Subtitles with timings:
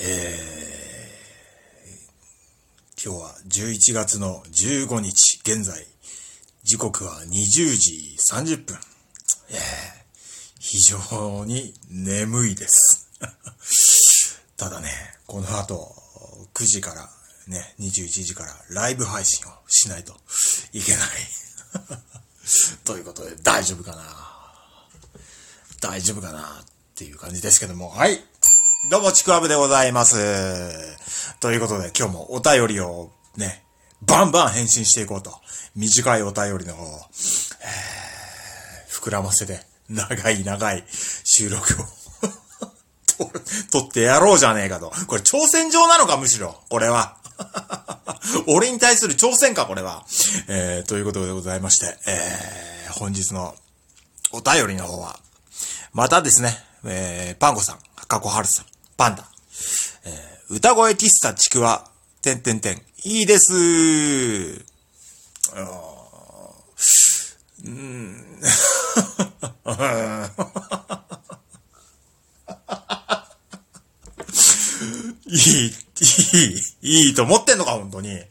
[0.00, 5.84] えー、今日は11月の15日、現在、
[6.62, 7.26] 時刻は20
[7.74, 8.78] 時30分。
[9.50, 9.58] えー、
[10.60, 13.08] 非常に眠いです。
[14.56, 14.88] ただね、
[15.26, 15.96] この後、
[16.54, 17.10] 9時から
[17.48, 20.16] ね、21時からライブ配信をしないと
[20.72, 21.08] いけない。
[22.86, 24.04] ということで、大丈夫かな？
[25.80, 26.60] 大丈夫かな？
[26.60, 28.24] っていう感じですけども、はい。
[28.86, 30.16] どうも、ちくわぶでございます。
[31.40, 33.64] ということで、今日もお便りをね、
[34.02, 35.32] バンバン返信していこうと。
[35.74, 41.60] 短いお便りの方を、えー、膨らませて、長い長い収録
[43.18, 43.32] を
[43.72, 44.92] 撮ってやろうじゃねえかと。
[45.08, 46.62] これ挑戦状なのか、むしろ。
[46.70, 47.16] これは。
[48.46, 50.06] 俺に対する挑戦か、これは。
[50.46, 53.56] えー、ということでございまして、えー、本日の
[54.30, 55.18] お便りの方は、
[55.92, 59.24] またですね、えー、パンコさん、過去春さん、パンダ。
[60.04, 61.90] えー、歌声喫茶ちくわ、
[62.22, 62.82] てんてんてん。
[63.04, 63.52] いいです。
[67.64, 68.24] うん。
[75.26, 75.72] いい、い
[76.80, 78.08] い、いいと思ってんのか、本当に。
[78.08, 78.26] え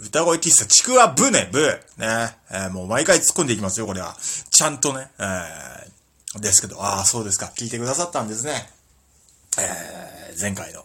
[0.00, 1.78] ー、歌声喫茶、ちくわぶね、ぶ。
[1.98, 2.38] ね。
[2.50, 4.16] えー、もう毎回突っ込んでいきますよ、これは。
[4.50, 5.10] ちゃんとね。
[5.18, 5.90] えー、
[6.40, 7.52] ですけど、ああ、そうですか。
[7.54, 8.70] 聞いてくださったんですね。
[9.58, 10.84] えー、前回の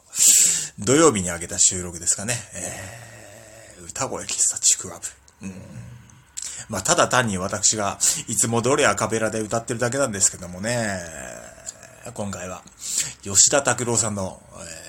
[0.79, 2.33] 土曜日に上げた収録ですかね。
[2.53, 4.99] えー、歌声喫茶ちくわ
[5.41, 5.47] ぶ。
[5.47, 5.53] うん。
[6.69, 10.99] まあ、ただ単に私がいつも通りアカペラで歌ってるだけなんですけどもね。
[12.13, 12.61] 今回は、
[13.21, 14.41] 吉田拓郎さんの、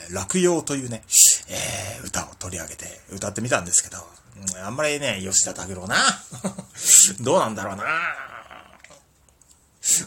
[0.09, 1.03] えー、落葉というね、
[1.48, 3.98] えー、歌を取り上げて歌ってみたんですけど、
[4.64, 5.97] あんまりね、吉田拓郎な。
[7.20, 7.84] どうなんだろうな。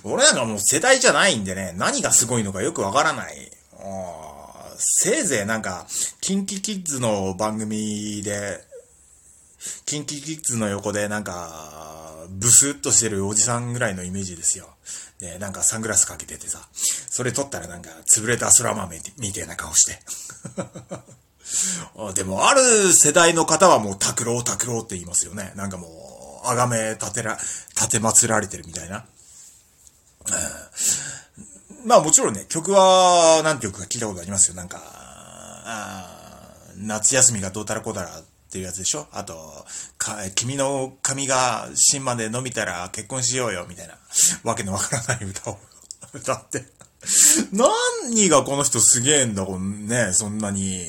[0.03, 3.51] 俺なんかもう世代じゃないんでね、何がすごいのかよくわからない。
[4.77, 5.85] せいぜいなんか、
[6.21, 8.59] キンキキッズの番組で、
[9.85, 14.67] キンキキッズの横でなんか、ブスッとしてるおじさんぐらいのイメージですよ。
[15.19, 19.99] で、なんかサングラスかけててさ、それ撮ったらなんか潰れた空豆みたいな顔して。
[22.15, 25.51] でも、ある世代の方はもう、拓郎、拓郎って言いますよね。
[25.55, 27.37] なんかもう、あがめ立てら、
[27.75, 29.05] 立て祀られてるみたいな。
[31.85, 34.55] まあもちろんね、曲は何曲か聞いたことありますよ。
[34.55, 34.81] なんか、
[36.77, 39.07] 夏休みがどうたらこうたらっていうやつでしょ。
[39.11, 39.65] あと、
[39.97, 43.97] か、君の髪が芯まで伸びたら結婚しようよ、みたいな、
[44.43, 45.59] わけのわからない歌を
[46.13, 46.65] 歌って。
[47.51, 50.83] 何がこの人すげえんだ、こんね、そんなに、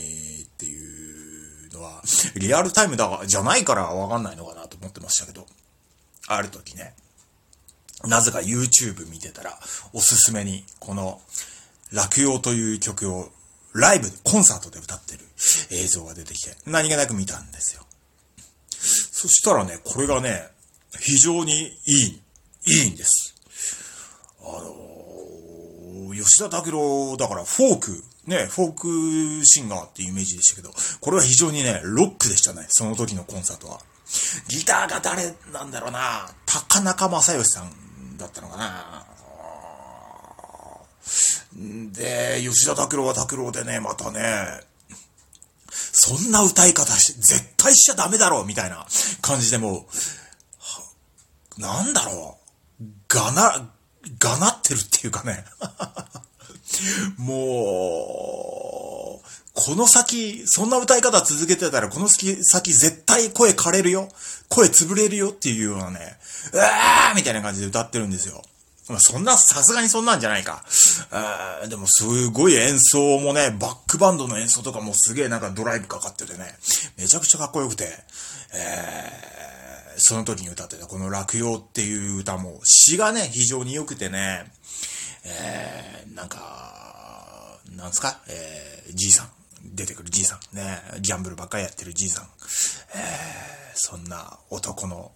[0.45, 2.03] っていうのは、
[2.35, 5.47] リアルタイムだ、じゃないからわかんないのかなと思ってましたけど、
[6.27, 6.95] ある時ね、
[8.07, 9.59] なぜか YouTube 見てたら、
[9.93, 11.21] おすすめに、この、
[11.93, 13.31] 落葉という曲を
[13.75, 15.21] ライブ、コンサートで歌ってる
[15.71, 17.83] 映像が出てきて、何気なく見たんですよ。
[18.71, 20.49] そしたらね、これがね、
[21.01, 22.23] 非常にいい、
[22.67, 23.35] いいんです。
[24.41, 24.93] あのー
[26.15, 30.71] 吉田拓郎、だからフォーク、ね、フォークシンガーっていうイメージでしたけど、
[31.01, 33.81] これは非常にね、ロックでしたね、その時のコンサートは。
[34.49, 37.73] ギターが誰なんだろうな、高中正義さん
[38.23, 39.07] だったのかな。
[41.93, 44.63] で、吉田拓郎は拓郎でね、またね、
[45.71, 48.87] そんな歌い方して、絶対しちゃダメだろうみたいな
[49.21, 49.87] 感じでも
[51.59, 52.39] う、なんだろ
[52.81, 53.71] う、がな、
[54.19, 55.45] がなってるっていうかね。
[57.19, 58.52] もう、
[59.55, 62.35] この先、そんな歌い方続けてたら、この先
[62.73, 64.09] 絶対声枯れるよ。
[64.49, 66.17] 声潰れるよっていうようなね、
[66.53, 68.43] うわーみたいな感じで歌ってるんですよ。
[68.89, 70.65] まあ、そんな、さすがにそんなんじゃないか。
[71.11, 76.55] あでもすごい演奏もね、バックバンドの演奏とかもすげえなんかドライブかかっててね、
[76.99, 77.89] めちゃくちゃかっこよくて、
[78.55, 84.51] えー、その時に歌ってたこの落葉っていう歌も詩がね、非常に良くてね、
[85.25, 87.02] えー、なんか、
[87.77, 89.31] なんすか、えー、じいさん。
[89.65, 90.57] 出てくるじいさん。
[90.57, 92.25] ね、ギャンブルばっかりやってるじいさん。
[92.25, 92.31] えー、
[93.75, 95.13] そんな男の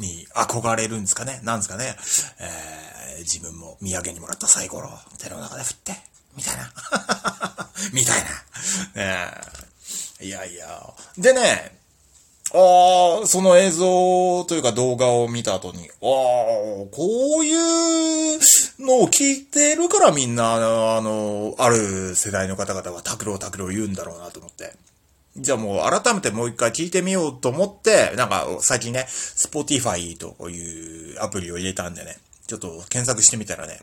[0.00, 1.40] に憧れるんですかね？
[1.44, 1.96] なんですかね？
[2.40, 5.92] えー、自分も土産にもらったサイコロを手の中で振って、
[6.36, 6.72] みたいな。
[7.92, 8.24] みたい
[8.94, 9.02] な。
[9.02, 9.30] ね
[10.20, 10.94] いやいや。
[11.16, 11.77] でね、
[12.54, 18.38] ああ、その映像というか動画を見た後に、ああ、こういう
[18.78, 24.72] のを聞いてるからみんな、あの、ある世代の方々は拓郎拓郎言うんだろうなと思って。
[25.36, 32.16] じゃあもう改めてもう一回聞いてみようと思って、なんか最近ね、Spotify というアプリを入れたんでね、
[32.46, 33.80] ちょっと検索してみたらね、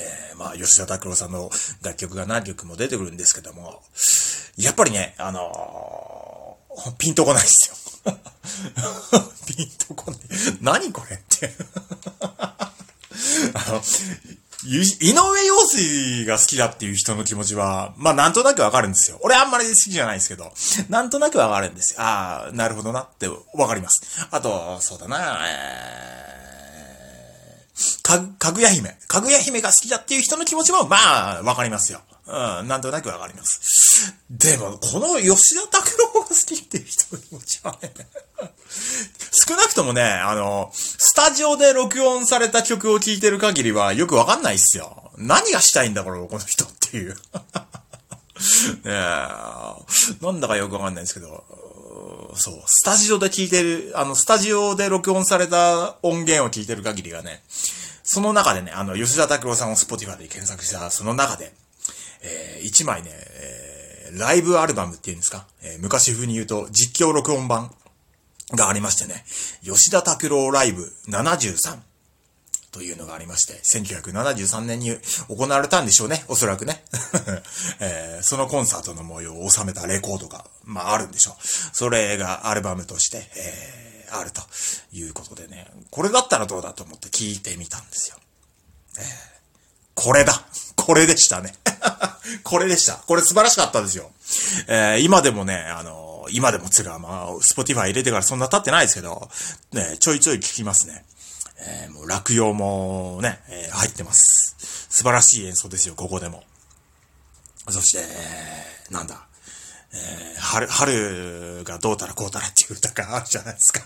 [0.00, 1.50] えー、まあ、吉田拓郎さんの
[1.82, 3.82] 楽曲が何曲も出てくるんですけども、
[4.56, 6.27] やっぱりね、あのー、
[6.98, 8.12] ピンとこないですよ。
[9.46, 10.20] ピンとこない。
[10.60, 11.54] 何これって
[13.54, 13.82] あの、
[14.64, 19.18] 井上陽水が好きだっていう人の気持ちは、まあなんとなくわかるんですよ。
[19.22, 20.52] 俺あんまり好きじゃないですけど、
[20.88, 22.00] なんとなくわかるんですよ。
[22.00, 24.26] ああ、なるほどなってわかります。
[24.30, 28.96] あと、そうだな、えー、か、かぐや姫。
[29.06, 32.00] かぐや姫が好きだっていう人の気持ちも、まあ、わかりますよ。
[32.28, 34.14] うん、なんとなくわかります。
[34.28, 37.90] でも、この吉田拓郎が好きっていう人の気持ちはね
[39.48, 45.10] 少なくともね、あの、スタジオで録音された曲を聴いてる限りはよくわかんないっすよ。
[45.16, 47.16] 何がしたいんだこれ、この人っていう。
[48.84, 51.44] ねえ、なんだかよくわかんないんですけど、
[52.36, 57.42] そう、スタジオで聴いてる、あの、スタジオで録音された音源を聴いてる限りがね、
[58.02, 61.52] その中でね、あの、吉田拓郎さんを Spotify で検索したその中で、
[62.22, 67.70] えー、1枚ね、えー、ライブアルバムっていうんですか、えー、昔風に言うと実況録音版
[68.52, 69.24] がありましてね、
[69.62, 71.78] 吉田拓郎ライブ73
[72.70, 74.90] というのがありまして、1973年に
[75.28, 76.84] 行われたんでしょうね、おそらくね。
[77.80, 81.46] えー、そのコンサートの模様を収めたレコードが、まああるんでしょう。
[81.72, 84.42] それがアルバムとして、えー、あると
[84.92, 88.16] いうことでね、これだったらどうだと思って聞いてみたんですよ。
[88.98, 89.04] えー、
[89.94, 90.42] これだ
[90.88, 91.52] これでしたね。
[92.44, 92.94] これでした。
[92.94, 94.10] これ素晴らしかったですよ。
[94.68, 99.28] えー、今でもね、あのー、今でもつが、まあ、スポティファイ入れてからそんな経ってないですけど、
[99.72, 101.04] ね、ちょいちょい聞きますね。
[101.58, 104.56] えー、もう落葉もね、えー、入ってます。
[104.88, 106.42] 素晴らしい演奏ですよ、ここでも。
[107.68, 108.02] そして、
[108.90, 109.26] なんだ、
[109.92, 113.82] えー、春、春がどうたらこうたらっていう歌があるじゃないですか。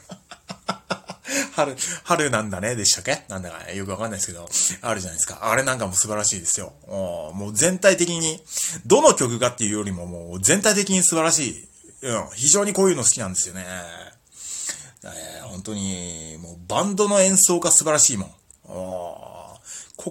[1.52, 3.24] 春、春なんだね、でしたっけ？
[3.28, 4.48] なんだかねよくわかんないですけど、
[4.80, 5.50] あるじゃないですか。
[5.50, 6.72] あれなんかも素晴らしいですよ。
[6.88, 8.42] もう全体的に、
[8.86, 11.68] どの曲かっていうよりももう全体的に素晴らしい。
[12.04, 13.64] うん、非常にこういうの好きなんですよね。
[15.04, 18.30] えー、本当に、もうバンドの演奏が素晴らしいもん。
[18.64, 19.60] 個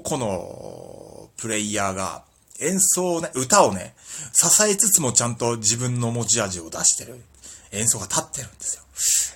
[0.05, 2.23] 々のプレイヤーが
[2.61, 3.93] 演奏をね、歌をね、
[4.31, 7.19] 支えつつもちゃんと自分の持ち味を出してる。
[7.73, 8.83] 演奏が立ってるんですよ。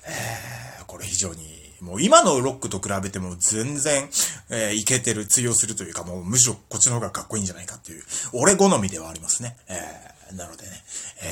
[0.08, 4.10] えー、これ非常にもう今のロックと比べても全然、
[4.50, 9.58] えー、いけてる、通用するというか、もうむしろこっちの方がかっこいいんじゃないかっていう、俺好みではありますね。
[9.68, 10.72] えー、なのでね、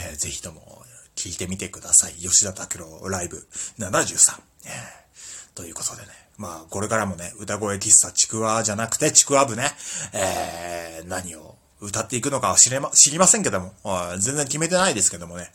[0.10, 0.84] えー、ぜひとも
[1.16, 2.14] 聞いてみてください。
[2.14, 3.48] 吉田拓郎ライブ
[3.80, 4.42] 73。
[4.66, 6.08] えー、ということでね。
[6.38, 9.72] まあ、これからもね、歌声喫茶ちくわじゃなくてちくわ部ね、
[10.14, 13.74] えー、何を歌っていくのかは知れま、知りませんけども、
[14.18, 15.52] 全然決めてないですけどもね、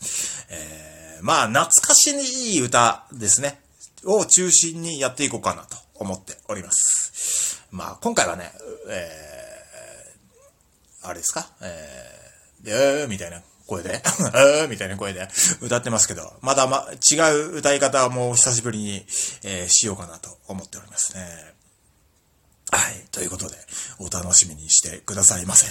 [0.49, 2.11] えー、まあ、懐かし
[2.55, 3.59] い歌ですね。
[4.05, 7.61] を中心にやっていこうかなと思っております。
[7.71, 8.51] まあ、今回はね、
[8.89, 11.49] えー、あれですか？
[11.61, 12.69] えー、
[13.01, 14.01] えー、みたいな声で、
[14.35, 15.27] えー、みたいな声で
[15.61, 19.05] 歌ってますけど、まだま、違う歌い方も久しぶりに、
[19.43, 21.53] えー、しようかなと思っておりますね。
[22.71, 23.05] はい。
[23.11, 23.55] ということで、
[23.99, 25.67] お楽しみにしてくださいませ。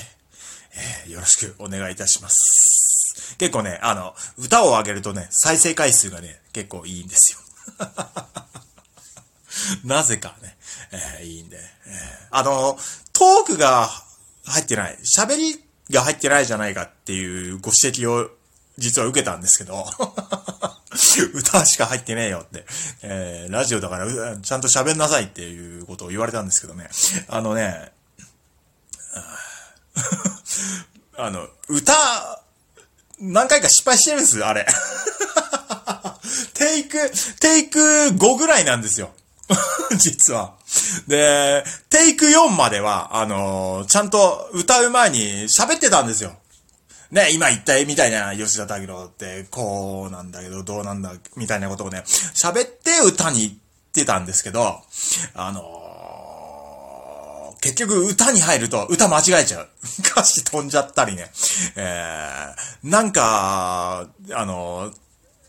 [1.07, 3.35] えー、よろしくお願いいたします。
[3.39, 7.39] 結構ね、あの、歌を上げるとね、再生回数がね、結構いいんですよ。
[9.85, 10.57] なぜかね、
[10.93, 11.95] えー、いいんで、えー、
[12.31, 12.79] あの、
[13.13, 13.89] トークが
[14.45, 18.31] 入ってない、喋りが入ってないじゃないかっていうご指摘を
[18.79, 19.85] 実は受けたんですけど、
[21.35, 22.65] 歌しか入ってねえよって、
[23.03, 26.89] えー、ラジオだからちゃんと喋んなさいっていうことを言われたんですけどね、
[27.29, 27.93] あのね、
[31.17, 31.95] あの、歌、
[33.21, 34.67] 何回か失敗してるんです、あれ。
[36.69, 36.99] テイク、
[37.41, 39.11] テイク5ぐらいなんですよ。
[39.97, 40.55] 実は。
[41.07, 46.35] で、テイク4までは、あのー、ちゃんと歌う前に喋ってたんですよ。
[47.11, 53.57] ね、今言ったみたいな吉田拓郎って、こうなんだけど、どうなんだ、みたいなことをね、喋って歌に行っ
[53.95, 54.83] てたんですけど、
[55.35, 59.69] あのー、結局歌に入ると歌間違えちゃう。
[60.01, 61.31] 歌詞飛んじゃったりね。
[61.77, 64.93] えー、なんか、あの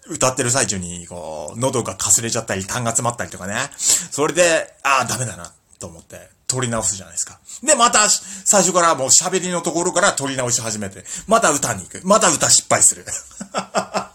[0.09, 3.55] 歌ってる最中に、こう、喉がかすれちゃったり、痰が詰まったりとかね。
[3.77, 7.39] それで、ああ、ダメだな、と思って、撮り直すじゃないですか。
[7.63, 12.01] で、また、最初からもう喋りのところから撮り直し始めて、また歌に行く。
[12.03, 13.05] また歌失敗する。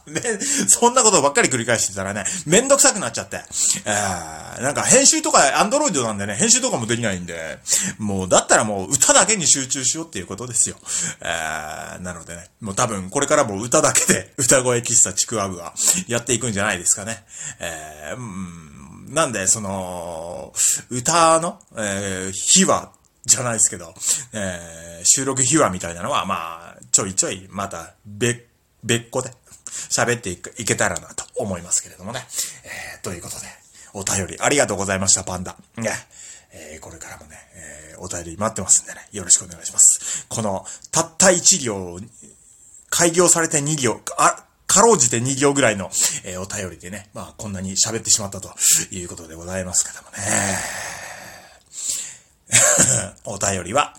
[0.07, 3.41] で、そんなことばっかり繰り返してたらね、めんどくさくなっちゃって。
[3.87, 7.59] えー、なんか編集とか、アンドロイドなんでね、編集とかもできないんで、
[7.99, 10.77] もう、だったらもう歌だけに集中しようっていうことですよ。
[11.21, 15.73] えー、なのでね、もう多分これからも歌だけで、歌声喫茶ちくわぶは
[16.09, 17.25] やっていくんじゃないですかね。
[17.61, 18.74] えー、うん
[19.09, 20.53] なんで、その、
[20.91, 22.93] 歌の、えー、秘話
[23.25, 23.95] じゃないですけど、
[24.33, 28.47] えー、収録秘話みたいなのは、まあ、ちょいちょい、また、別、
[28.83, 29.31] 別個で、
[29.91, 32.27] 喋っていく、いけたらなと思いますけれどもね。
[32.65, 33.47] えー、ということで、
[33.93, 35.57] お便りありがとうございました、パンダ。
[35.77, 35.91] ね。
[36.53, 40.27] えー、これからもね、えー、お便り待ってますんでね、よろしくお願いします。
[40.29, 42.01] この、たった1行、
[42.91, 44.45] 開業されて2行、あ、
[44.75, 45.87] かろうじて2行ぐらいの、
[46.25, 48.51] えー、お便りでね、まあ、こんなに喋ってしまったと
[48.91, 50.17] いうことでございますけどもね。
[53.25, 53.95] お便りは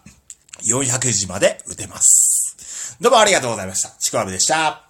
[0.64, 2.98] 400字まで打てます。
[3.00, 3.90] どうもありがとうございました。
[4.00, 4.85] ちくわぶでした。